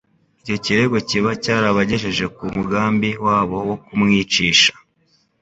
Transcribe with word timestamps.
icyo 0.41 0.55
kirego 0.63 0.97
kiba 1.09 1.31
cyarabagejeje 1.43 2.25
ku 2.35 2.43
mugambi 2.55 3.09
wabo 3.25 3.57
wo 3.67 3.75
kumwicisha 3.85 4.73